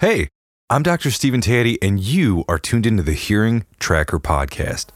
Hey, 0.00 0.28
I'm 0.70 0.84
Dr. 0.84 1.10
Stephen 1.10 1.40
Taddei, 1.40 1.76
and 1.82 1.98
you 1.98 2.44
are 2.48 2.60
tuned 2.60 2.86
into 2.86 3.02
the 3.02 3.14
Hearing 3.14 3.66
Tracker 3.80 4.20
Podcast. 4.20 4.90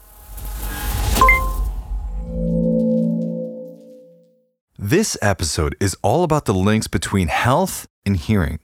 This 4.77 5.17
episode 5.21 5.75
is 5.81 5.97
all 6.03 6.23
about 6.23 6.45
the 6.45 6.53
links 6.53 6.87
between 6.87 7.27
health 7.27 7.85
and 8.05 8.15
hearing. 8.15 8.59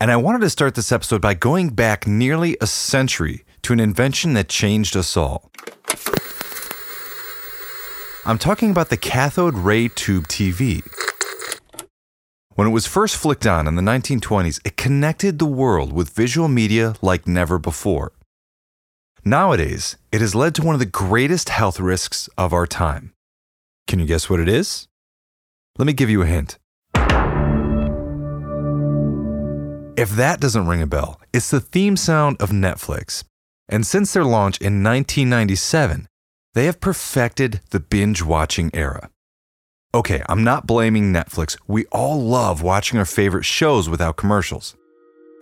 And 0.00 0.12
I 0.12 0.16
wanted 0.18 0.42
to 0.42 0.50
start 0.50 0.76
this 0.76 0.92
episode 0.92 1.20
by 1.20 1.34
going 1.34 1.70
back 1.70 2.06
nearly 2.06 2.56
a 2.60 2.68
century 2.68 3.44
to 3.62 3.72
an 3.72 3.80
invention 3.80 4.34
that 4.34 4.48
changed 4.48 4.96
us 4.96 5.16
all. 5.16 5.50
I'm 8.24 8.38
talking 8.38 8.70
about 8.70 8.90
the 8.90 8.96
cathode 8.96 9.56
ray 9.56 9.88
tube 9.88 10.28
TV. 10.28 10.84
When 12.56 12.66
it 12.66 12.70
was 12.70 12.86
first 12.86 13.18
flicked 13.18 13.46
on 13.46 13.68
in 13.68 13.74
the 13.74 13.82
1920s, 13.82 14.60
it 14.64 14.78
connected 14.78 15.38
the 15.38 15.44
world 15.44 15.92
with 15.92 16.16
visual 16.16 16.48
media 16.48 16.94
like 17.02 17.28
never 17.28 17.58
before. 17.58 18.12
Nowadays, 19.26 19.96
it 20.10 20.22
has 20.22 20.34
led 20.34 20.54
to 20.54 20.62
one 20.62 20.74
of 20.74 20.78
the 20.78 20.86
greatest 20.86 21.50
health 21.50 21.78
risks 21.78 22.30
of 22.38 22.54
our 22.54 22.66
time. 22.66 23.12
Can 23.86 23.98
you 23.98 24.06
guess 24.06 24.30
what 24.30 24.40
it 24.40 24.48
is? 24.48 24.88
Let 25.76 25.84
me 25.84 25.92
give 25.92 26.08
you 26.08 26.22
a 26.22 26.26
hint. 26.26 26.56
If 29.98 30.08
that 30.16 30.40
doesn't 30.40 30.66
ring 30.66 30.80
a 30.80 30.86
bell, 30.86 31.20
it's 31.34 31.50
the 31.50 31.60
theme 31.60 31.98
sound 31.98 32.40
of 32.40 32.52
Netflix. 32.52 33.24
And 33.68 33.86
since 33.86 34.14
their 34.14 34.24
launch 34.24 34.62
in 34.62 34.82
1997, 34.82 36.08
they 36.54 36.64
have 36.64 36.80
perfected 36.80 37.60
the 37.68 37.80
binge 37.80 38.22
watching 38.22 38.70
era. 38.72 39.10
Okay, 39.96 40.20
I'm 40.28 40.44
not 40.44 40.66
blaming 40.66 41.10
Netflix. 41.10 41.56
We 41.68 41.86
all 41.86 42.20
love 42.22 42.60
watching 42.60 42.98
our 42.98 43.06
favorite 43.06 43.46
shows 43.46 43.88
without 43.88 44.18
commercials. 44.18 44.76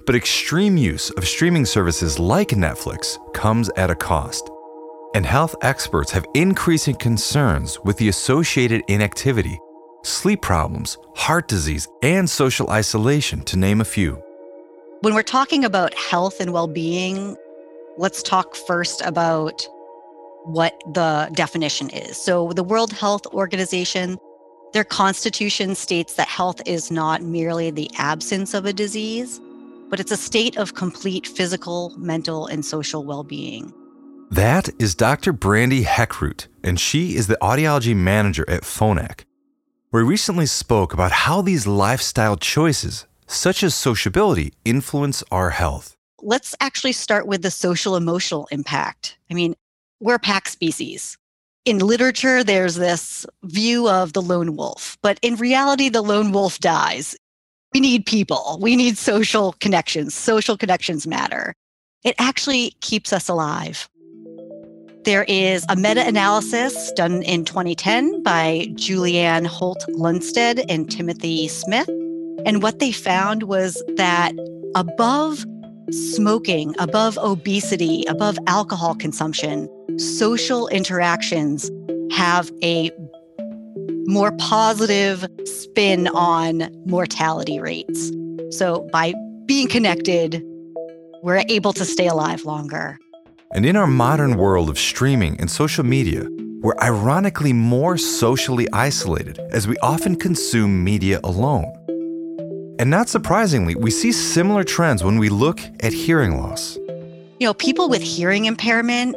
But 0.07 0.15
extreme 0.15 0.77
use 0.77 1.11
of 1.11 1.27
streaming 1.27 1.67
services 1.67 2.21
like 2.21 2.51
Netflix 2.51 3.19
comes 3.35 3.69
at 3.71 3.91
a 3.91 3.97
cost. 3.97 4.48
And 5.12 5.27
health 5.27 5.56
experts 5.62 6.12
have 6.12 6.25
increasing 6.34 6.95
concerns 6.95 7.81
with 7.81 7.97
the 7.97 8.09
associated 8.09 8.83
inactivity, 8.87 9.59
sleep 10.05 10.41
problems, 10.41 10.98
heart 11.17 11.48
disease, 11.48 11.89
and 12.05 12.31
social 12.31 12.71
isolation, 12.71 13.41
to 13.47 13.56
name 13.56 13.81
a 13.81 13.84
few. 13.84 14.23
When 15.00 15.15
we're 15.15 15.25
talking 15.25 15.65
about 15.65 15.95
health 15.95 16.39
and 16.39 16.53
well 16.53 16.69
being, 16.69 17.37
let's 17.98 18.23
talk 18.23 18.55
first 18.55 19.03
about 19.05 19.67
what 20.45 20.81
the 20.93 21.28
definition 21.34 21.91
is. 21.91 22.17
So, 22.17 22.53
the 22.53 22.62
World 22.62 22.93
Health 22.93 23.27
Organization, 23.34 24.17
their 24.75 24.84
constitution 24.84 25.77
states 25.77 26.14
that 26.14 26.27
health 26.27 26.61
is 26.67 26.91
not 26.91 27.22
merely 27.22 27.70
the 27.70 27.89
absence 27.97 28.55
of 28.55 28.67
a 28.67 28.72
disease, 28.72 29.41
but 29.89 30.00
it's 30.00 30.11
a 30.11 30.16
state 30.16 30.56
of 30.56 30.75
complete 30.75 31.28
physical, 31.28 31.94
mental, 31.97 32.47
and 32.47 32.64
social 32.64 33.05
well 33.05 33.22
being. 33.22 33.72
That 34.33 34.69
is 34.81 34.97
Dr. 34.97 35.33
Brandy 35.33 35.84
Heckroodt, 35.84 36.48
and 36.64 36.81
she 36.81 37.14
is 37.14 37.28
the 37.28 37.39
audiology 37.41 37.94
manager 37.94 38.44
at 38.50 38.62
Phonak. 38.62 39.20
Where 39.91 40.05
we 40.05 40.11
recently 40.11 40.47
spoke 40.47 40.92
about 40.92 41.12
how 41.12 41.41
these 41.41 41.69
lifestyle 41.69 42.36
choices, 42.36 43.06
such 43.28 43.62
as 43.62 43.77
sociability, 43.77 44.55
influence 44.64 45.22
our 45.31 45.50
health. 45.50 45.94
Let's 46.20 46.56
actually 46.59 46.94
start 46.94 47.28
with 47.28 47.42
the 47.42 47.50
social 47.53 47.94
emotional 47.94 48.48
impact. 48.50 49.19
I 49.31 49.34
mean, 49.34 49.55
we're 50.00 50.16
a 50.16 50.19
pack 50.19 50.48
species. 50.48 51.16
In 51.65 51.79
literature, 51.79 52.45
there's 52.45 52.75
this 52.75 53.25
view 53.45 53.89
of 53.89 54.12
the 54.12 54.20
lone 54.20 54.55
wolf, 54.55 54.98
but 55.01 55.19
in 55.23 55.37
reality, 55.37 55.89
the 55.89 56.03
lone 56.03 56.31
wolf 56.31 56.59
dies. 56.59 57.17
We 57.73 57.81
need 57.81 58.05
people, 58.05 58.59
we 58.61 58.77
need 58.77 58.98
social 58.98 59.55
connections. 59.61 60.15
Social 60.15 60.59
connections 60.59 61.06
matter. 61.06 61.55
It 62.03 62.17
actually 62.19 62.77
keeps 62.83 63.15
us 63.15 63.31
alive. 63.31 63.89
There 65.05 65.25
is 65.25 65.65
a 65.71 65.77
meta 65.77 66.06
analysis 66.06 66.93
done 66.93 67.23
in 67.23 67.47
2010 67.47 68.22
by 68.22 68.67
Julianne 68.72 69.47
Holt 69.47 69.87
Lunstad 69.88 70.62
and 70.69 70.91
Timothy 70.91 71.49
Smith. 71.49 71.88
And 72.44 72.62
what 72.62 72.78
they 72.78 72.93
found 72.93 73.44
was 73.44 73.83
that 73.97 74.33
above 74.75 75.47
smoking, 75.91 76.75
above 76.78 77.17
obesity, 77.17 78.05
above 78.06 78.38
alcohol 78.47 78.94
consumption, 78.94 79.67
social 79.99 80.69
interactions 80.69 81.71
have 82.12 82.50
a 82.62 82.91
more 84.06 84.32
positive 84.38 85.27
spin 85.44 86.09
on 86.09 86.69
mortality 86.87 87.60
rates. 87.60 88.10
So 88.50 88.88
by 88.93 89.15
being 89.47 89.69
connected, 89.69 90.43
we're 91.22 91.44
able 91.49 91.72
to 91.72 91.84
stay 91.84 92.06
alive 92.06 92.44
longer. 92.44 92.99
And 93.53 93.65
in 93.65 93.77
our 93.77 93.87
modern 93.87 94.37
world 94.37 94.69
of 94.69 94.78
streaming 94.78 95.41
and 95.41 95.50
social 95.50 95.84
media, 95.84 96.26
we're 96.61 96.76
ironically 96.82 97.53
more 97.53 97.97
socially 97.97 98.66
isolated 98.72 99.38
as 99.53 99.69
we 99.69 99.76
often 99.78 100.16
consume 100.16 100.82
media 100.82 101.21
alone. 101.22 101.71
And 102.78 102.91
not 102.91 103.09
surprisingly, 103.09 103.75
we 103.75 103.91
see 103.91 104.11
similar 104.12 104.65
trends 104.65 105.05
when 105.05 105.19
we 105.19 105.28
look 105.28 105.61
at 105.81 105.93
hearing 105.93 106.38
loss. 106.38 106.76
You 107.38 107.49
know, 107.49 107.55
people 107.55 107.88
with 107.88 108.03
hearing 108.03 108.47
impairment, 108.47 109.15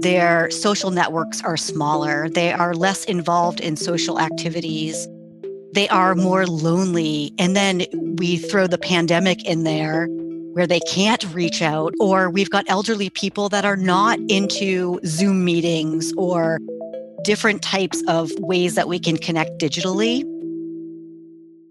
their 0.00 0.50
social 0.50 0.90
networks 0.90 1.42
are 1.42 1.56
smaller, 1.56 2.28
they 2.28 2.52
are 2.52 2.74
less 2.74 3.04
involved 3.04 3.60
in 3.60 3.76
social 3.76 4.20
activities, 4.20 5.08
they 5.72 5.88
are 5.88 6.14
more 6.14 6.46
lonely. 6.46 7.32
And 7.38 7.56
then 7.56 7.84
we 8.16 8.36
throw 8.36 8.66
the 8.66 8.78
pandemic 8.78 9.44
in 9.44 9.64
there 9.64 10.06
where 10.52 10.68
they 10.68 10.78
can't 10.80 11.24
reach 11.34 11.62
out, 11.62 11.92
or 11.98 12.30
we've 12.30 12.50
got 12.50 12.64
elderly 12.68 13.10
people 13.10 13.48
that 13.48 13.64
are 13.64 13.76
not 13.76 14.20
into 14.28 15.00
Zoom 15.04 15.44
meetings 15.44 16.12
or 16.16 16.60
different 17.24 17.60
types 17.60 18.04
of 18.06 18.30
ways 18.38 18.76
that 18.76 18.86
we 18.86 19.00
can 19.00 19.16
connect 19.16 19.58
digitally. 19.58 20.22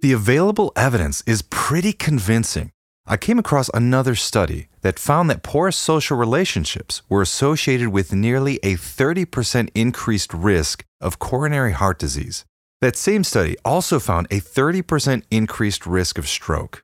The 0.01 0.11
available 0.11 0.73
evidence 0.75 1.23
is 1.25 1.43
pretty 1.43 1.93
convincing. 1.93 2.72
I 3.05 3.17
came 3.17 3.37
across 3.37 3.69
another 3.73 4.15
study 4.15 4.69
that 4.81 4.97
found 4.97 5.29
that 5.29 5.43
poor 5.43 5.71
social 5.71 6.15
relationships 6.15 7.01
were 7.09 7.21
associated 7.21 7.89
with 7.89 8.13
nearly 8.13 8.59
a 8.63 8.75
30% 8.75 9.69
increased 9.75 10.33
risk 10.33 10.85
of 11.01 11.19
coronary 11.19 11.73
heart 11.73 11.99
disease. 11.99 12.45
That 12.79 12.95
same 12.95 13.25
study 13.25 13.57
also 13.65 13.99
found 13.99 14.27
a 14.27 14.39
30% 14.39 15.23
increased 15.29 15.85
risk 15.85 16.17
of 16.17 16.29
stroke. 16.29 16.81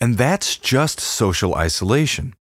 And 0.00 0.16
that's 0.16 0.56
just 0.56 0.98
social 0.98 1.54
isolation. 1.54 2.34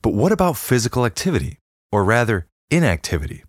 But 0.00 0.14
what 0.14 0.30
about 0.30 0.56
physical 0.56 1.04
activity, 1.04 1.58
or 1.90 2.04
rather, 2.04 2.46
inactivity? 2.70 3.42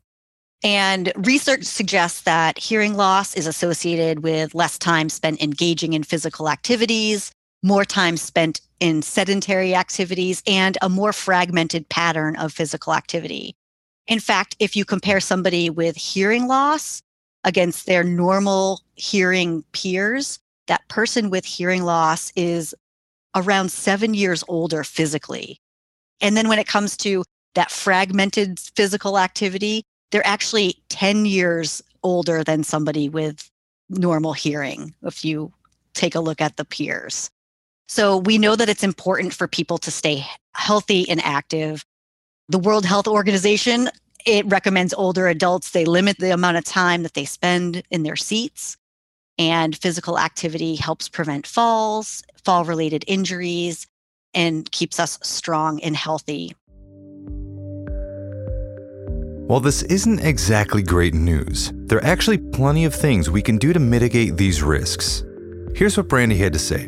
And 0.63 1.11
research 1.17 1.65
suggests 1.65 2.21
that 2.21 2.57
hearing 2.57 2.95
loss 2.95 3.35
is 3.35 3.45
associated 3.45 4.23
with 4.23 4.55
less 4.55 4.79
time 4.79 5.09
spent 5.09 5.41
engaging 5.41 5.93
in 5.93 6.01
physical 6.03 6.49
activities, 6.49 7.31
more 7.61 7.85
time 7.85 8.17
spent 8.17 8.59
in 8.83 9.01
sedentary 9.01 9.73
activities, 9.73 10.43
and 10.45 10.77
a 10.81 10.89
more 10.89 11.13
fragmented 11.13 11.87
pattern 11.87 12.35
of 12.35 12.51
physical 12.51 12.93
activity. 12.93 13.55
In 14.07 14.19
fact, 14.19 14.57
if 14.59 14.75
you 14.75 14.83
compare 14.83 15.21
somebody 15.21 15.69
with 15.69 15.95
hearing 15.95 16.47
loss 16.49 17.01
against 17.45 17.85
their 17.85 18.03
normal 18.03 18.81
hearing 18.95 19.63
peers, 19.71 20.37
that 20.67 20.85
person 20.89 21.29
with 21.29 21.45
hearing 21.45 21.83
loss 21.83 22.33
is 22.35 22.75
around 23.33 23.71
seven 23.71 24.13
years 24.13 24.43
older 24.49 24.83
physically. 24.83 25.61
And 26.19 26.35
then 26.35 26.49
when 26.49 26.59
it 26.59 26.67
comes 26.67 26.97
to 26.97 27.23
that 27.55 27.71
fragmented 27.71 28.59
physical 28.75 29.17
activity, 29.17 29.83
they're 30.11 30.27
actually 30.27 30.75
10 30.89 31.25
years 31.25 31.81
older 32.03 32.43
than 32.43 32.65
somebody 32.65 33.07
with 33.07 33.49
normal 33.87 34.33
hearing 34.33 34.93
if 35.03 35.23
you 35.23 35.53
take 35.93 36.15
a 36.15 36.19
look 36.19 36.41
at 36.41 36.57
the 36.57 36.65
peers. 36.65 37.29
So 37.87 38.17
we 38.17 38.37
know 38.37 38.55
that 38.55 38.69
it's 38.69 38.83
important 38.83 39.33
for 39.33 39.47
people 39.47 39.77
to 39.79 39.91
stay 39.91 40.25
healthy 40.55 41.09
and 41.09 41.21
active. 41.23 41.85
The 42.49 42.59
World 42.59 42.85
Health 42.85 43.07
Organization 43.07 43.89
it 44.25 44.45
recommends 44.47 44.93
older 44.93 45.27
adults 45.27 45.71
they 45.71 45.85
limit 45.85 46.17
the 46.17 46.31
amount 46.31 46.57
of 46.57 46.63
time 46.63 47.03
that 47.03 47.13
they 47.13 47.25
spend 47.25 47.83
in 47.91 48.03
their 48.03 48.15
seats 48.15 48.77
and 49.37 49.75
physical 49.75 50.19
activity 50.19 50.75
helps 50.75 51.09
prevent 51.09 51.47
falls, 51.47 52.23
fall 52.43 52.65
related 52.65 53.03
injuries 53.07 53.87
and 54.33 54.69
keeps 54.71 54.99
us 54.99 55.19
strong 55.23 55.81
and 55.81 55.95
healthy. 55.95 56.55
While 59.47 59.59
this 59.59 59.83
isn't 59.83 60.19
exactly 60.19 60.81
great 60.81 61.13
news, 61.13 61.71
there 61.73 61.97
are 61.97 62.05
actually 62.05 62.37
plenty 62.37 62.85
of 62.85 62.95
things 62.95 63.29
we 63.29 63.41
can 63.41 63.57
do 63.57 63.73
to 63.73 63.79
mitigate 63.79 64.37
these 64.37 64.63
risks. 64.63 65.23
Here's 65.75 65.97
what 65.97 66.07
Brandy 66.07 66.37
had 66.37 66.53
to 66.53 66.59
say. 66.59 66.87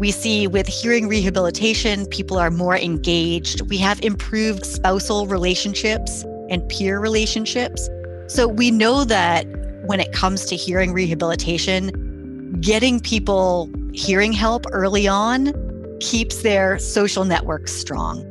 We 0.00 0.12
see 0.12 0.46
with 0.46 0.66
hearing 0.66 1.08
rehabilitation, 1.08 2.06
people 2.06 2.38
are 2.38 2.50
more 2.50 2.74
engaged. 2.74 3.60
We 3.68 3.76
have 3.76 4.00
improved 4.00 4.64
spousal 4.64 5.26
relationships 5.26 6.24
and 6.48 6.66
peer 6.70 6.98
relationships. 6.98 7.86
So 8.26 8.48
we 8.48 8.70
know 8.70 9.04
that 9.04 9.44
when 9.84 10.00
it 10.00 10.10
comes 10.12 10.46
to 10.46 10.56
hearing 10.56 10.94
rehabilitation, 10.94 12.58
getting 12.62 12.98
people 12.98 13.70
hearing 13.92 14.32
help 14.32 14.64
early 14.72 15.06
on 15.06 15.52
keeps 16.00 16.40
their 16.40 16.78
social 16.78 17.26
networks 17.26 17.70
strong. 17.70 18.24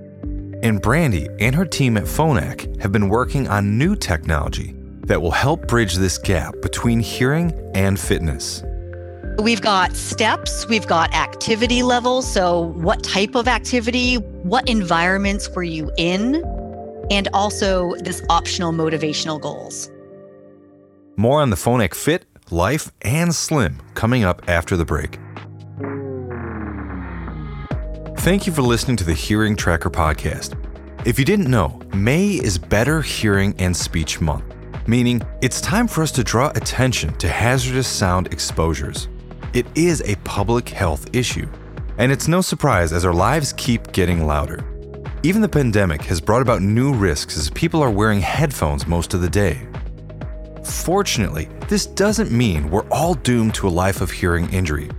And 0.64 0.82
Brandy 0.82 1.30
and 1.40 1.54
her 1.54 1.66
team 1.66 1.98
at 1.98 2.06
Phonak 2.06 2.82
have 2.82 2.92
been 2.92 3.10
working 3.10 3.48
on 3.48 3.78
new 3.78 3.96
technology 3.96 4.74
that 5.02 5.22
will 5.22 5.30
help 5.30 5.68
bridge 5.68 5.94
this 5.94 6.18
gap 6.18 6.56
between 6.64 7.00
hearing 7.00 7.54
and 7.76 8.00
fitness. 8.00 8.64
We've 9.40 9.62
got 9.62 9.96
steps, 9.96 10.68
we've 10.68 10.86
got 10.86 11.14
activity 11.14 11.82
levels. 11.82 12.30
So, 12.30 12.60
what 12.60 13.04
type 13.04 13.36
of 13.36 13.48
activity, 13.48 14.16
what 14.16 14.68
environments 14.68 15.50
were 15.50 15.64
you 15.64 15.90
in, 15.98 16.44
and 17.10 17.30
also 17.34 17.96
this 18.00 18.22
optional 18.30 18.74
motivational 18.74 19.40
goals. 19.40 19.90
More 21.16 21.42
on 21.42 21.52
the 21.52 21.56
Phonak 21.56 21.94
Fit, 21.94 22.26
Life, 22.52 22.92
and 23.02 23.34
Slim 23.34 23.82
coming 23.94 24.26
up 24.26 24.42
after 24.50 24.76
the 24.76 24.84
break. 24.84 25.18
Thank 28.20 28.46
you 28.46 28.52
for 28.52 28.62
listening 28.62 28.98
to 28.98 29.06
the 29.06 29.14
Hearing 29.14 29.56
Tracker 29.56 29.90
podcast. 29.90 30.58
If 31.06 31.18
you 31.18 31.24
didn't 31.24 31.50
know, 31.50 31.80
May 31.94 32.32
is 32.32 32.58
Better 32.58 33.02
Hearing 33.02 33.56
and 33.58 33.76
Speech 33.76 34.20
Month, 34.20 34.44
meaning 34.86 35.22
it's 35.42 35.62
time 35.62 35.88
for 35.88 36.04
us 36.04 36.12
to 36.12 36.26
draw 36.26 36.50
attention 36.56 37.16
to 37.20 37.30
hazardous 37.30 37.88
sound 37.88 38.28
exposures. 38.34 39.08
It 39.52 39.66
is 39.74 40.04
a 40.06 40.16
public 40.18 40.70
health 40.70 41.10
issue, 41.12 41.50
and 41.98 42.12
it's 42.12 42.28
no 42.28 42.40
surprise 42.40 42.94
as 42.94 43.04
our 43.04 43.14
lives 43.14 43.52
keep 43.58 43.92
getting 43.92 44.28
louder. 44.28 44.64
Even 45.24 45.42
the 45.42 45.50
pandemic 45.50 46.04
has 46.04 46.22
brought 46.22 46.44
about 46.44 46.62
new 46.62 46.94
risks 46.94 47.36
as 47.36 47.50
people 47.50 47.82
are 47.82 47.90
wearing 47.90 48.22
headphones 48.22 48.86
most 48.86 49.16
of 49.16 49.22
the 49.22 49.30
day. 49.30 49.68
Fortunately, 50.64 51.50
this 51.68 51.88
doesn't 51.88 52.30
mean 52.30 52.70
we're 52.70 52.88
all 52.90 53.16
doomed 53.16 53.56
to 53.56 53.68
a 53.68 53.70
life 53.70 54.02
of 54.02 54.12
hearing 54.12 54.48
injury. 54.54 54.92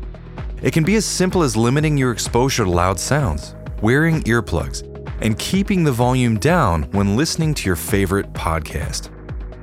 It 0.62 0.72
can 0.72 0.82
be 0.82 0.96
as 0.96 1.04
simple 1.04 1.44
as 1.44 1.56
limiting 1.56 1.96
your 1.96 2.10
exposure 2.10 2.64
to 2.64 2.70
loud 2.70 2.98
sounds, 2.98 3.54
wearing 3.82 4.20
earplugs, 4.22 4.82
and 5.20 5.38
keeping 5.38 5.84
the 5.84 5.92
volume 5.92 6.40
down 6.40 6.82
when 6.90 7.16
listening 7.16 7.54
to 7.54 7.66
your 7.66 7.76
favorite 7.76 8.32
podcast. 8.32 9.10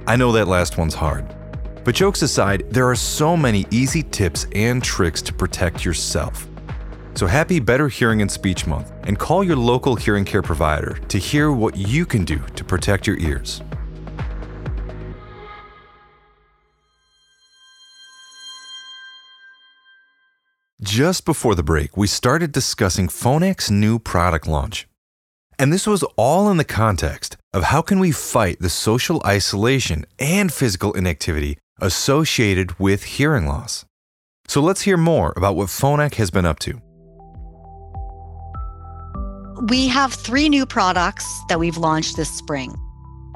I 0.08 0.16
know 0.16 0.32
that 0.32 0.48
last 0.48 0.78
one's 0.78 0.96
hard. 0.96 1.37
But 1.88 1.96
jokes 1.96 2.22
aside, 2.22 2.66
there 2.70 2.86
are 2.90 2.98
so 2.98 3.38
many 3.38 3.66
easy 3.72 4.04
tips 4.04 4.46
and 4.54 4.84
tricks 4.84 5.22
to 5.22 5.32
protect 5.32 5.86
yourself. 5.86 6.46
So 7.16 7.28
happy 7.28 7.62
Better 7.62 7.88
Hearing 7.88 8.22
and 8.22 8.30
Speech 8.30 8.68
Month 8.68 8.92
and 9.04 9.18
call 9.18 9.42
your 9.42 9.56
local 9.56 9.96
hearing 9.96 10.26
care 10.26 10.42
provider 10.42 11.00
to 11.08 11.18
hear 11.18 11.54
what 11.54 11.78
you 11.78 12.06
can 12.06 12.26
do 12.26 12.40
to 12.58 12.64
protect 12.66 13.08
your 13.08 13.18
ears. 13.20 13.62
Just 20.82 21.24
before 21.24 21.56
the 21.56 21.64
break, 21.64 21.96
we 21.96 22.08
started 22.08 22.52
discussing 22.52 23.08
Phonak's 23.08 23.72
new 23.72 23.98
product 23.98 24.46
launch. 24.46 24.90
And 25.58 25.72
this 25.72 25.88
was 25.88 26.04
all 26.18 26.52
in 26.52 26.58
the 26.58 26.66
context 26.66 27.38
of 27.54 27.64
how 27.64 27.82
can 27.82 28.00
we 28.00 28.12
fight 28.12 28.60
the 28.60 28.70
social 28.70 29.22
isolation 29.26 30.06
and 30.20 30.52
physical 30.52 30.92
inactivity 30.92 31.60
associated 31.80 32.80
with 32.80 33.04
hearing 33.04 33.46
loss. 33.46 33.86
So 34.48 34.62
let's 34.62 34.82
hear 34.82 34.98
more 34.98 35.34
about 35.36 35.56
what 35.56 35.68
Phonak 35.68 36.16
has 36.16 36.32
been 36.32 36.46
up 36.46 36.60
to. 36.60 36.82
We 39.70 39.88
have 39.88 40.14
three 40.14 40.50
new 40.50 40.66
products 40.66 41.26
that 41.50 41.60
we've 41.60 41.78
launched 41.78 42.16
this 42.16 42.32
spring. 42.32 42.76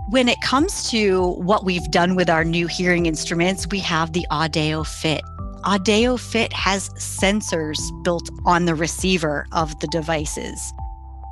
When 0.10 0.28
it 0.28 0.40
comes 0.42 0.90
to 0.92 1.32
what 1.34 1.66
we've 1.66 1.90
done 1.92 2.16
with 2.16 2.30
our 2.30 2.44
new 2.44 2.68
hearing 2.68 3.06
instruments, 3.06 3.68
we 3.68 3.80
have 3.80 4.14
the 4.14 4.26
Audeo 4.32 4.86
Fit. 4.86 5.22
Audeo 5.64 6.20
Fit 6.20 6.52
has 6.54 6.90
sensors 6.92 7.80
built 8.04 8.30
on 8.46 8.66
the 8.66 8.76
receiver 8.76 9.46
of 9.52 9.80
the 9.80 9.88
devices. 9.88 10.74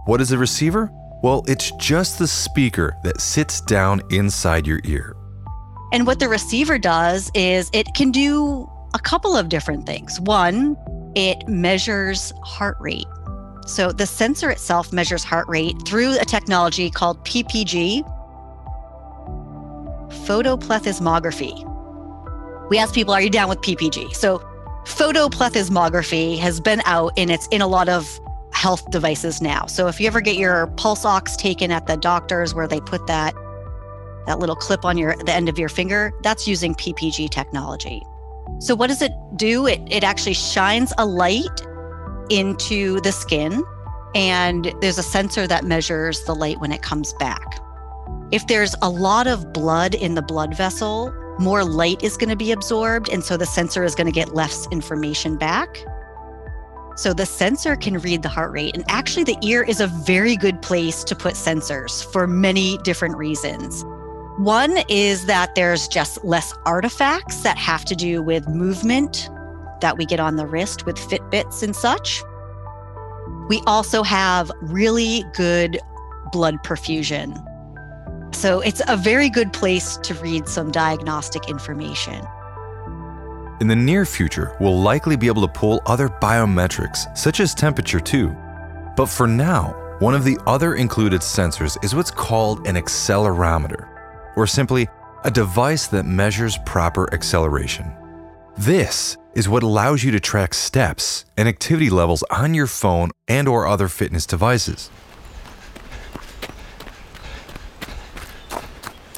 What 0.06 0.22
is 0.22 0.32
a 0.32 0.38
receiver? 0.38 0.92
Well, 1.22 1.44
it's 1.48 1.72
just 1.72 2.20
the 2.20 2.28
speaker 2.28 2.96
that 3.04 3.20
sits 3.20 3.62
down 3.62 4.02
inside 4.12 4.66
your 4.66 4.80
ear. 4.86 5.16
And 5.92 6.06
what 6.06 6.20
the 6.20 6.28
receiver 6.28 6.78
does 6.78 7.32
is 7.34 7.70
it 7.74 7.94
can 7.96 8.12
do 8.12 8.70
a 8.94 9.00
couple 9.00 9.36
of 9.36 9.50
different 9.50 9.86
things. 9.86 10.20
One, 10.22 10.78
it 11.16 11.48
measures 11.48 12.32
heart 12.44 12.78
rate. 12.80 13.08
So 13.66 13.92
the 13.92 14.06
sensor 14.06 14.50
itself 14.50 14.92
measures 14.94 15.24
heart 15.24 15.48
rate 15.48 15.76
through 15.86 16.20
a 16.20 16.26
technology 16.26 16.90
called 16.90 17.24
PPG, 17.26 18.04
photoplethysmography 20.26 21.70
we 22.70 22.78
ask 22.78 22.94
people, 22.94 23.14
are 23.14 23.22
you 23.22 23.30
down 23.30 23.50
with 23.50 23.60
PPG? 23.62 24.16
So 24.16 24.40
photoplethysmography 24.86 26.38
has 26.38 26.60
been 26.60 26.82
out 26.86 27.14
and 27.18 27.30
it's 27.32 27.48
in 27.48 27.62
a 27.62 27.68
lot 27.68 27.90
of 27.90 28.20
health 28.54 28.90
devices 28.92 29.42
now. 29.42 29.66
So 29.66 29.88
if 29.88 30.00
you 30.00 30.08
ever 30.08 30.22
get 30.22 30.36
your 30.36 30.68
pulse 30.78 31.06
ox 31.06 31.36
taken 31.36 31.72
at 31.72 31.88
the 31.88 31.98
doctors 31.98 32.54
where 32.54 32.68
they 32.68 32.80
put 32.80 33.06
that 33.08 33.34
that 34.30 34.40
little 34.40 34.56
clip 34.56 34.86
on 34.86 34.98
your 34.98 35.16
the 35.18 35.34
end 35.34 35.50
of 35.50 35.60
your 35.60 35.70
finger, 35.70 36.14
that's 36.22 36.48
using 36.48 36.74
PPG 36.76 37.30
technology. 37.30 38.02
So 38.60 38.76
what 38.76 38.88
does 38.88 39.02
it 39.02 39.12
do? 39.36 39.68
It 39.68 39.82
it 39.90 40.04
actually 40.04 40.36
shines 40.36 40.94
a 40.98 41.06
light 41.06 41.62
into 42.30 43.02
the 43.02 43.12
skin 43.12 43.64
and 44.16 44.74
there's 44.82 44.98
a 44.98 45.04
sensor 45.04 45.48
that 45.48 45.64
measures 45.64 46.24
the 46.24 46.34
light 46.34 46.60
when 46.60 46.72
it 46.72 46.82
comes 46.82 47.14
back. 47.14 47.60
If 48.32 48.48
there's 48.48 48.76
a 48.82 48.90
lot 48.90 49.28
of 49.28 49.52
blood 49.54 49.96
in 49.96 50.16
the 50.16 50.22
blood 50.22 50.56
vessel, 50.56 51.14
more 51.40 51.64
light 51.64 52.04
is 52.04 52.18
going 52.18 52.30
to 52.30 52.36
be 52.36 52.52
absorbed. 52.52 53.10
And 53.10 53.24
so 53.24 53.38
the 53.38 53.46
sensor 53.46 53.84
is 53.84 53.96
going 53.96 54.08
to 54.08 54.14
get 54.14 54.36
less 54.36 54.68
information 54.72 55.38
back. 55.38 55.84
So 56.96 57.14
the 57.14 57.26
sensor 57.26 57.76
can 57.76 57.98
read 58.00 58.24
the 58.24 58.30
heart 58.30 58.52
rate. 58.52 58.76
And 58.76 58.84
actually, 58.90 59.24
the 59.24 59.38
ear 59.42 59.64
is 59.64 59.80
a 59.80 59.88
very 59.88 60.36
good 60.36 60.62
place 60.62 61.04
to 61.06 61.16
put 61.16 61.36
sensors 61.36 62.04
for 62.12 62.28
many 62.28 62.78
different 62.80 63.16
reasons. 63.16 63.86
One 64.40 64.78
is 64.88 65.26
that 65.26 65.54
there's 65.56 65.90
just 65.90 66.24
less 66.24 66.54
artifacts 66.66 67.42
that 67.42 67.58
have 67.58 67.84
to 67.84 67.94
do 67.94 68.22
with 68.24 68.48
movement 68.48 69.30
that 69.82 69.98
we 69.98 70.06
get 70.06 70.22
on 70.22 70.38
the 70.38 70.48
wrist 70.48 70.86
with 70.86 70.96
Fitbits 70.96 71.62
and 71.62 71.76
such. 71.76 72.24
We 73.50 73.62
also 73.68 74.02
have 74.02 74.50
really 74.62 75.26
good 75.34 75.78
blood 76.32 76.56
perfusion. 76.64 77.36
So 78.34 78.62
it's 78.62 78.82
a 78.88 78.96
very 78.96 79.30
good 79.30 79.52
place 79.52 79.98
to 80.04 80.14
read 80.14 80.48
some 80.48 80.72
diagnostic 80.72 81.50
information. 81.50 82.26
In 83.60 83.68
the 83.68 83.76
near 83.76 84.06
future, 84.06 84.56
we'll 84.62 84.80
likely 84.80 85.18
be 85.18 85.28
able 85.28 85.42
to 85.42 85.50
pull 85.50 85.82
other 85.86 86.08
biometrics, 86.08 87.18
such 87.18 87.42
as 87.42 87.54
temperature, 87.54 88.00
too. 88.00 88.34
But 88.96 89.08
for 89.08 89.28
now, 89.28 89.76
one 90.00 90.16
of 90.16 90.24
the 90.24 90.40
other 90.48 90.76
included 90.76 91.20
sensors 91.20 91.76
is 91.84 91.94
what's 91.94 92.10
called 92.10 92.66
an 92.66 92.76
accelerometer, 92.76 93.99
or 94.40 94.48
simply 94.48 94.88
a 95.24 95.32
device 95.32 95.88
that 95.88 96.06
measures 96.06 96.58
proper 96.66 97.14
acceleration. 97.14 97.92
This 98.58 99.18
is 99.36 99.50
what 99.50 99.64
allows 99.64 100.04
you 100.04 100.12
to 100.12 100.20
track 100.20 100.54
steps 100.54 101.26
and 101.38 101.48
activity 101.48 101.90
levels 101.90 102.24
on 102.32 102.54
your 102.54 102.68
phone 102.68 103.12
and 103.28 103.48
or 103.48 103.68
other 103.68 103.88
fitness 103.88 104.26
devices. 104.26 104.90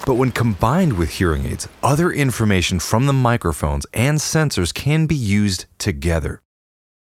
But 0.06 0.16
when 0.16 0.32
combined 0.32 0.94
with 0.94 1.12
hearing 1.12 1.46
aids, 1.46 1.68
other 1.84 2.12
information 2.12 2.80
from 2.80 3.06
the 3.06 3.14
microphones 3.14 3.86
and 3.94 4.18
sensors 4.18 4.74
can 4.74 5.06
be 5.06 5.16
used 5.16 5.66
together. 5.78 6.42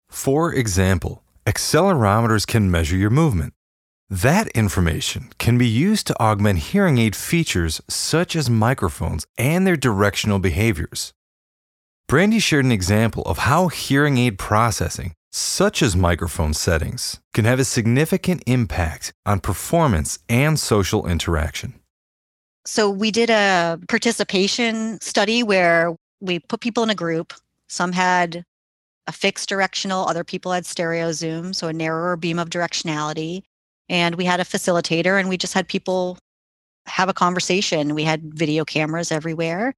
For 0.09 0.53
example, 0.53 1.21
accelerometers 1.45 2.47
can 2.47 2.71
measure 2.71 2.95
your 2.95 3.09
movement. 3.09 3.53
That 4.09 4.47
information 4.49 5.31
can 5.37 5.57
be 5.57 5.67
used 5.67 6.07
to 6.07 6.17
augment 6.17 6.59
hearing 6.59 6.97
aid 6.97 7.13
features 7.13 7.81
such 7.89 8.37
as 8.37 8.49
microphones 8.49 9.25
and 9.37 9.67
their 9.67 9.75
directional 9.75 10.39
behaviors. 10.39 11.11
Brandy 12.07 12.39
shared 12.39 12.63
an 12.63 12.71
example 12.71 13.23
of 13.23 13.39
how 13.39 13.67
hearing 13.67 14.17
aid 14.17 14.39
processing, 14.39 15.13
such 15.29 15.81
as 15.81 15.97
microphone 15.97 16.53
settings, 16.53 17.19
can 17.33 17.43
have 17.43 17.59
a 17.59 17.65
significant 17.65 18.43
impact 18.45 19.13
on 19.25 19.41
performance 19.41 20.19
and 20.29 20.57
social 20.57 21.05
interaction. 21.05 21.73
So 22.65 22.89
we 22.89 23.11
did 23.11 23.29
a 23.29 23.77
participation 23.89 25.01
study 25.01 25.43
where 25.43 25.93
we 26.21 26.39
put 26.39 26.61
people 26.61 26.83
in 26.83 26.89
a 26.89 26.95
group. 26.95 27.33
Some 27.67 27.91
had 27.91 28.45
a 29.05 29.11
fixed 29.11 29.49
directional, 29.49 30.07
other 30.07 30.23
people 30.23 30.53
had 30.53 30.65
stereo 30.65 31.11
zoom, 31.11 31.51
so 31.51 31.67
a 31.67 31.73
narrower 31.73 32.15
beam 32.15 32.39
of 32.39 32.49
directionality. 32.49 33.43
And 33.89 34.15
we 34.15 34.25
had 34.25 34.39
a 34.39 34.45
facilitator 34.45 35.19
and 35.19 35.29
we 35.29 35.37
just 35.37 35.53
had 35.53 35.67
people 35.67 36.17
have 36.87 37.09
a 37.09 37.13
conversation. 37.13 37.95
We 37.95 38.03
had 38.03 38.33
video 38.33 38.65
cameras 38.65 39.11
everywhere. 39.11 39.73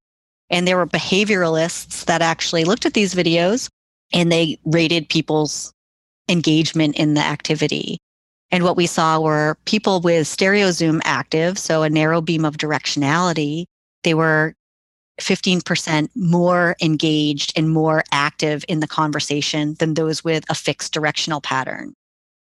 And 0.49 0.67
there 0.67 0.77
were 0.77 0.87
behavioralists 0.87 2.05
that 2.05 2.21
actually 2.21 2.63
looked 2.63 2.85
at 2.85 2.93
these 2.93 3.13
videos 3.13 3.69
and 4.13 4.31
they 4.31 4.59
rated 4.65 5.09
people's 5.09 5.71
engagement 6.27 6.95
in 6.95 7.13
the 7.13 7.21
activity. 7.21 7.97
And 8.51 8.63
what 8.63 8.77
we 8.77 8.87
saw 8.87 9.19
were 9.19 9.57
people 9.65 10.01
with 10.01 10.27
stereo 10.27 10.71
zoom 10.71 11.01
active, 11.03 11.59
so 11.59 11.83
a 11.83 11.89
narrow 11.89 12.19
beam 12.19 12.45
of 12.45 12.57
directionality, 12.57 13.65
they 14.03 14.15
were 14.15 14.55
15% 15.21 16.09
more 16.15 16.75
engaged 16.81 17.53
and 17.55 17.69
more 17.69 18.03
active 18.11 18.65
in 18.67 18.79
the 18.79 18.87
conversation 18.87 19.75
than 19.75 19.93
those 19.93 20.23
with 20.23 20.45
a 20.49 20.55
fixed 20.55 20.93
directional 20.93 21.41
pattern. 21.41 21.93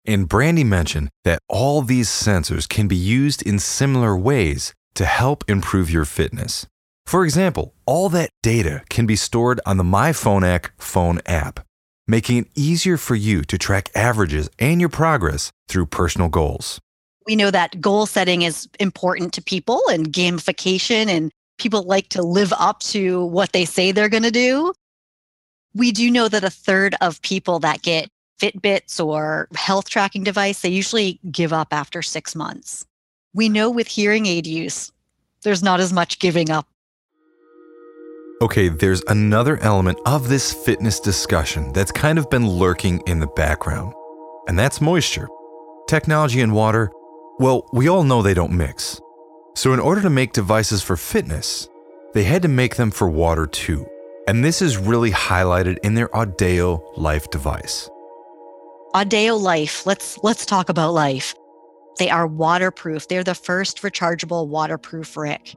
And 0.06 0.28
Brandy 0.28 0.64
mentioned 0.64 1.10
that 1.24 1.40
all 1.48 1.82
these 1.82 2.10
sensors 2.10 2.68
can 2.68 2.88
be 2.88 2.96
used 2.96 3.42
in 3.42 3.60
similar 3.60 4.18
ways 4.18 4.74
to 4.96 5.06
help 5.06 5.44
improve 5.50 5.90
your 5.90 6.06
fitness. 6.06 6.68
For 7.06 7.24
example, 7.24 7.74
all 7.86 8.10
that 8.10 8.30
data 8.42 8.84
can 8.90 9.06
be 9.06 9.16
stored 9.16 9.60
on 9.66 9.78
the 9.78 9.84
MyPhonak 9.84 10.70
phone 10.78 11.20
app, 11.26 11.66
making 12.08 12.38
it 12.38 12.48
easier 12.56 12.98
for 12.98 13.16
you 13.16 13.44
to 13.44 13.58
track 13.58 13.90
averages 13.96 14.50
and 14.60 14.80
your 14.80 14.90
progress 14.90 15.52
through 15.68 15.86
personal 15.88 16.30
goals. 16.30 16.80
We 17.26 17.36
know 17.36 17.52
that 17.52 17.80
goal 17.80 18.06
setting 18.06 18.42
is 18.42 18.68
important 18.80 19.34
to 19.34 19.42
people 19.42 19.82
and 19.90 20.12
gamification, 20.12 21.08
and 21.08 21.32
people 21.58 21.84
like 21.84 22.10
to 22.10 22.22
live 22.22 22.54
up 22.58 22.80
to 22.80 23.26
what 23.26 23.54
they 23.54 23.64
say 23.64 23.92
they're 23.92 24.10
going 24.10 24.24
to 24.24 24.32
do. 24.32 24.74
We 25.74 25.92
do 25.92 26.12
know 26.12 26.28
that 26.28 26.44
a 26.44 26.50
third 26.50 26.96
of 27.00 27.22
people 27.22 27.60
that 27.60 27.82
get 27.82 28.10
Fitbits 28.44 29.04
or 29.04 29.48
health 29.56 29.90
tracking 29.90 30.26
device, 30.26 30.62
they 30.62 30.70
usually 30.70 31.18
give 31.32 31.54
up 31.54 31.70
after 31.72 32.02
six 32.02 32.36
months. 32.36 32.86
We 33.34 33.48
know 33.48 33.70
with 33.70 33.88
hearing 33.88 34.26
aid 34.26 34.46
use, 34.46 34.92
there's 35.44 35.64
not 35.64 35.80
as 35.80 35.94
much 35.94 36.20
giving 36.20 36.50
up. 36.50 36.68
Okay, 38.42 38.68
there's 38.68 39.02
another 39.08 39.58
element 39.60 39.98
of 40.06 40.28
this 40.28 40.52
fitness 40.52 41.00
discussion 41.00 41.72
that's 41.72 41.94
kind 41.94 42.20
of 42.20 42.30
been 42.30 42.46
lurking 42.46 43.00
in 43.08 43.22
the 43.22 43.28
background, 43.28 43.94
and 44.50 44.60
that's 44.60 44.82
moisture. 44.82 45.30
Technology 45.88 46.42
and 46.42 46.54
water, 46.54 46.92
well, 47.40 47.70
we 47.72 47.88
all 47.88 48.04
know 48.04 48.22
they 48.22 48.34
don't 48.34 48.52
mix. 48.52 49.00
So, 49.56 49.72
in 49.72 49.80
order 49.80 50.02
to 50.02 50.10
make 50.10 50.34
devices 50.34 50.84
for 50.84 50.98
fitness, 50.98 51.70
they 52.14 52.26
had 52.26 52.42
to 52.42 52.50
make 52.50 52.76
them 52.76 52.92
for 52.92 53.10
water 53.10 53.48
too. 53.48 53.88
And 54.28 54.44
this 54.44 54.62
is 54.62 54.78
really 54.78 55.12
highlighted 55.12 55.78
in 55.84 55.94
their 55.94 56.10
Audeo 56.10 56.82
Life 56.98 57.30
device. 57.30 57.90
Audeo 58.94 59.42
Life, 59.42 59.88
let's 59.88 60.20
let's 60.24 60.46
talk 60.46 60.70
about 60.70 60.94
life. 60.94 61.34
They 61.98 62.12
are 62.12 62.28
waterproof. 62.28 63.08
They're 63.08 63.24
the 63.24 63.34
first 63.34 63.82
rechargeable 63.82 64.48
waterproof 64.48 65.18
RIC. 65.18 65.56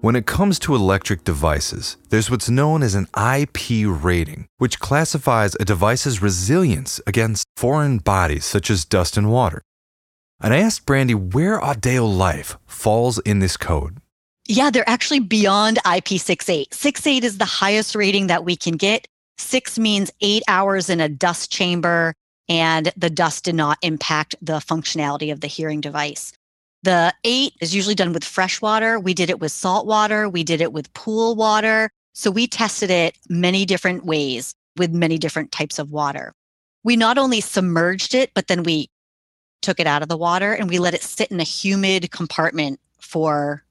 When 0.00 0.16
it 0.16 0.26
comes 0.26 0.58
to 0.60 0.74
electric 0.74 1.22
devices, 1.22 1.96
there's 2.08 2.32
what's 2.32 2.50
known 2.50 2.82
as 2.82 2.96
an 2.96 3.06
IP 3.16 3.86
rating, 3.86 4.48
which 4.56 4.80
classifies 4.80 5.54
a 5.60 5.64
device's 5.64 6.20
resilience 6.20 7.00
against 7.06 7.46
foreign 7.56 7.98
bodies 7.98 8.44
such 8.44 8.70
as 8.70 8.84
dust 8.84 9.16
and 9.16 9.30
water. 9.30 9.62
And 10.40 10.52
I 10.52 10.58
asked 10.58 10.84
Brandy 10.84 11.14
where 11.14 11.60
Audeo 11.60 12.12
Life 12.12 12.56
falls 12.66 13.20
in 13.20 13.38
this 13.38 13.56
code. 13.56 13.98
Yeah, 14.48 14.70
they're 14.70 14.88
actually 14.88 15.20
beyond 15.20 15.78
IP68. 15.84 16.74
68 16.74 17.22
is 17.22 17.38
the 17.38 17.44
highest 17.44 17.94
rating 17.94 18.26
that 18.26 18.44
we 18.44 18.56
can 18.56 18.74
get. 18.74 19.06
Six 19.36 19.78
means 19.78 20.10
eight 20.20 20.42
hours 20.48 20.90
in 20.90 21.00
a 21.00 21.08
dust 21.08 21.52
chamber, 21.52 22.14
and 22.48 22.92
the 22.96 23.10
dust 23.10 23.44
did 23.44 23.54
not 23.54 23.78
impact 23.82 24.34
the 24.40 24.58
functionality 24.58 25.32
of 25.32 25.40
the 25.40 25.46
hearing 25.46 25.80
device. 25.80 26.32
The 26.82 27.12
eight 27.24 27.54
is 27.60 27.74
usually 27.74 27.94
done 27.94 28.12
with 28.12 28.24
fresh 28.24 28.62
water. 28.62 28.98
We 29.00 29.14
did 29.14 29.30
it 29.30 29.40
with 29.40 29.52
salt 29.52 29.86
water. 29.86 30.28
We 30.28 30.44
did 30.44 30.60
it 30.60 30.72
with 30.72 30.92
pool 30.94 31.34
water. 31.34 31.90
So 32.12 32.30
we 32.30 32.46
tested 32.46 32.90
it 32.90 33.16
many 33.28 33.66
different 33.66 34.04
ways 34.04 34.54
with 34.76 34.92
many 34.92 35.18
different 35.18 35.52
types 35.52 35.78
of 35.78 35.90
water. 35.90 36.34
We 36.84 36.96
not 36.96 37.18
only 37.18 37.40
submerged 37.40 38.14
it, 38.14 38.30
but 38.34 38.46
then 38.46 38.62
we 38.62 38.88
took 39.60 39.80
it 39.80 39.86
out 39.86 40.02
of 40.02 40.08
the 40.08 40.16
water 40.16 40.52
and 40.52 40.68
we 40.68 40.78
let 40.78 40.94
it 40.94 41.02
sit 41.02 41.30
in 41.30 41.40
a 41.40 41.44
humid 41.44 42.10
compartment 42.12 42.80
for 43.00 43.64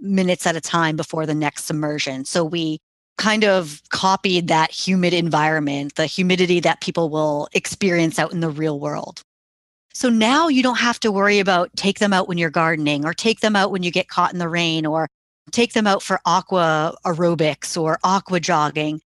minutes 0.00 0.46
at 0.46 0.56
a 0.56 0.60
time 0.60 0.96
before 0.96 1.26
the 1.26 1.34
next 1.34 1.64
submersion. 1.64 2.24
So 2.24 2.44
we 2.44 2.80
kind 3.16 3.44
of 3.44 3.82
copied 3.90 4.48
that 4.48 4.70
humid 4.70 5.14
environment, 5.14 5.94
the 5.94 6.06
humidity 6.06 6.60
that 6.60 6.80
people 6.80 7.10
will 7.10 7.48
experience 7.52 8.18
out 8.18 8.32
in 8.32 8.40
the 8.40 8.50
real 8.50 8.80
world. 8.80 9.22
So 9.92 10.08
now 10.08 10.48
you 10.48 10.62
don't 10.62 10.78
have 10.78 10.98
to 11.00 11.12
worry 11.12 11.38
about 11.38 11.70
take 11.76 12.00
them 12.00 12.12
out 12.12 12.26
when 12.26 12.36
you're 12.36 12.50
gardening 12.50 13.04
or 13.04 13.14
take 13.14 13.40
them 13.40 13.54
out 13.54 13.70
when 13.70 13.84
you 13.84 13.92
get 13.92 14.08
caught 14.08 14.32
in 14.32 14.40
the 14.40 14.48
rain 14.48 14.86
or 14.86 15.08
take 15.52 15.72
them 15.72 15.86
out 15.86 16.02
for 16.02 16.20
aqua 16.26 16.96
aerobics 17.06 17.80
or 17.80 17.98
aqua 18.02 18.40
jogging. 18.40 19.00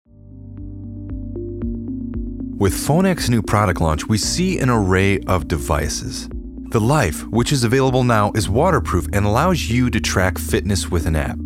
With 2.57 2.73
Phonak's 2.73 3.29
new 3.29 3.41
product 3.41 3.81
launch, 3.81 4.07
we 4.07 4.17
see 4.17 4.59
an 4.59 4.69
array 4.69 5.19
of 5.21 5.47
devices. 5.47 6.29
The 6.69 6.79
Life, 6.79 7.27
which 7.27 7.51
is 7.51 7.63
available 7.63 8.03
now, 8.03 8.31
is 8.33 8.47
waterproof 8.47 9.07
and 9.11 9.25
allows 9.25 9.69
you 9.69 9.89
to 9.89 9.99
track 9.99 10.37
fitness 10.37 10.89
with 10.89 11.05
an 11.05 11.15
app. 11.15 11.37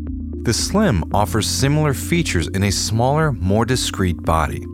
The 0.44 0.54
Slim 0.54 1.04
offers 1.14 1.50
similar 1.50 1.94
features 1.94 2.48
in 2.48 2.64
a 2.64 2.72
smaller, 2.72 3.34
more 3.34 3.66
discreet 3.66 4.24
body. 4.24 4.66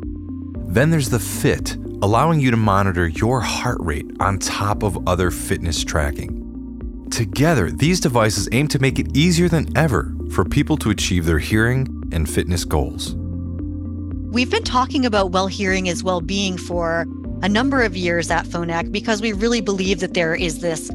Then 0.67 0.91
there's 0.91 1.10
the 1.10 1.19
Fit, 1.19 1.75
allowing 2.03 2.39
you 2.39 2.51
to 2.51 2.57
monitor 2.57 3.07
your 3.07 3.41
heart 3.41 3.79
rate 3.79 4.05
on 4.19 4.38
top 4.38 4.84
of 4.84 5.07
other 5.07 5.31
fitness 5.31 5.84
tracking. 5.84 7.07
Together, 7.10 7.72
these 7.72 8.00
devices 8.00 8.48
aim 8.51 8.67
to 8.67 8.79
make 8.79 9.00
it 9.00 9.17
easier 9.17 9.50
than 9.50 9.75
ever 9.75 10.15
for 10.29 10.45
people 10.45 10.77
to 10.77 10.91
achieve 10.91 11.25
their 11.25 11.39
hearing 11.39 12.10
and 12.12 12.29
fitness 12.29 12.63
goals. 12.63 13.15
We've 13.15 14.51
been 14.51 14.63
talking 14.63 15.03
about 15.03 15.31
well 15.31 15.48
hearing 15.48 15.89
as 15.89 16.03
well 16.03 16.22
being 16.22 16.60
for 16.60 17.07
a 17.41 17.50
number 17.50 17.81
of 17.81 17.98
years 17.98 18.29
at 18.29 18.45
Phonak 18.45 18.91
because 18.91 19.19
we 19.19 19.34
really 19.34 19.62
believe 19.62 20.00
that 20.01 20.13
there 20.13 20.36
is 20.36 20.60
this 20.60 20.91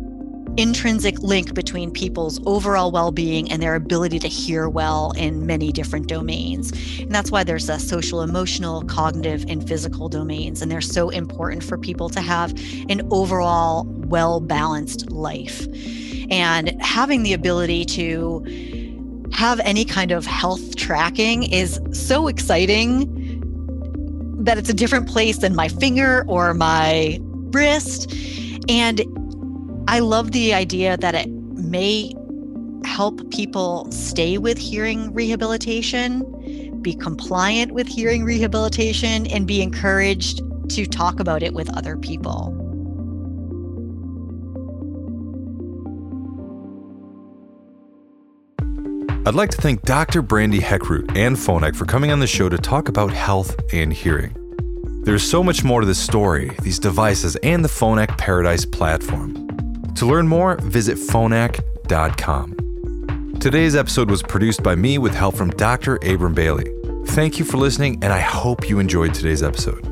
intrinsic 0.57 1.19
link 1.21 1.55
between 1.55 1.91
people's 1.91 2.41
overall 2.47 2.91
well 2.91 3.13
being 3.13 3.51
and 3.51 3.63
their 3.63 3.75
ability 3.75 4.19
to 4.19 4.29
hear 4.29 4.69
well 4.69 5.13
in 5.13 5.47
many 5.47 5.73
different 5.73 6.07
domains. 6.07 6.73
And 7.01 7.15
that's 7.15 7.31
why 7.31 7.45
there's 7.45 7.69
a 7.69 7.79
social, 7.79 8.23
emotional, 8.23 8.83
cognitive, 8.83 9.45
and 9.49 9.67
physical 9.67 10.09
domains. 10.09 10.63
And 10.63 10.71
they're 10.71 10.81
so 10.81 11.09
important 11.11 11.63
for 11.63 11.79
people 11.79 12.09
to 12.11 12.21
have 12.21 12.53
an 12.89 13.07
overall 13.11 13.85
well 13.85 14.41
balanced 14.41 15.11
life. 15.11 15.67
And 16.31 16.81
having 16.83 17.23
the 17.23 17.33
ability 17.33 17.85
to 17.87 18.45
have 19.33 19.61
any 19.61 19.85
kind 19.85 20.13
of 20.13 20.27
health 20.27 20.77
tracking 20.77 21.45
is 21.45 21.81
so 21.93 22.29
exciting 22.29 23.07
that 24.45 24.59
it's 24.59 24.69
a 24.69 24.75
different 24.75 25.09
place 25.09 25.39
than 25.39 25.55
my 25.55 25.69
finger 25.69 26.25
or 26.27 26.55
my 26.55 27.19
wrist. 27.53 28.13
And 28.69 29.03
I 29.91 29.99
love 29.99 30.31
the 30.31 30.55
idea 30.55 30.97
that 30.99 31.17
it 31.17 31.29
may 31.29 32.15
help 32.85 33.29
people 33.33 33.91
stay 33.91 34.39
with 34.39 34.57
hearing 34.57 35.13
rehabilitation, 35.13 36.81
be 36.81 36.95
compliant 36.95 37.73
with 37.73 37.89
hearing 37.89 38.23
rehabilitation, 38.23 39.27
and 39.27 39.49
be 39.49 39.61
encouraged 39.61 40.43
to 40.71 40.87
talk 40.87 41.19
about 41.19 41.43
it 41.43 41.55
with 41.55 41.77
other 41.77 41.97
people. 41.97 42.57
I'd 49.27 49.35
like 49.35 49.51
to 49.51 49.61
thank 49.61 49.83
Dr. 49.83 50.23
Brandy 50.23 50.61
Heckroodt 50.61 51.17
and 51.17 51.37
Phonak 51.37 51.75
for 51.75 51.85
coming 51.85 52.13
on 52.13 52.21
the 52.21 52.29
show 52.29 52.49
to 52.49 52.59
talk 52.59 52.89
about 52.89 53.13
health 53.13 53.57
and 53.73 53.93
hearing. 53.93 54.37
There's 55.03 55.29
so 55.29 55.43
much 55.43 55.65
more 55.65 55.81
to 55.81 55.87
this 55.89 55.99
story, 55.99 56.57
these 56.63 56.79
devices, 56.79 57.35
and 57.43 57.65
the 57.65 57.69
Phonak 57.69 58.17
Paradise 58.19 58.65
platform. 58.65 59.40
To 60.01 60.07
learn 60.07 60.27
more, 60.27 60.57
visit 60.63 60.97
phonak.com. 60.97 62.57
Today's 63.39 63.77
episode 63.77 64.11
was 64.11 64.23
produced 64.23 64.63
by 64.63 64.75
me 64.75 64.97
with 64.97 65.15
help 65.15 65.37
from 65.37 65.51
Dr. 65.51 65.97
Abram 65.97 66.33
Bailey. 66.33 66.73
Thank 67.09 67.39
you 67.39 67.45
for 67.45 67.59
listening, 67.59 67.99
and 68.03 68.11
I 68.11 68.21
hope 68.21 68.67
you 68.67 68.79
enjoyed 68.79 69.13
today's 69.13 69.43
episode. 69.43 69.90